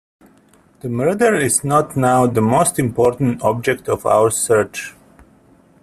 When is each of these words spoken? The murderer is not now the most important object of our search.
The 0.79 0.89
murderer 0.89 1.35
is 1.37 1.63
not 1.63 1.95
now 1.95 2.25
the 2.25 2.41
most 2.41 2.79
important 2.79 3.39
object 3.43 3.87
of 3.87 4.03
our 4.03 4.31
search. 4.31 4.95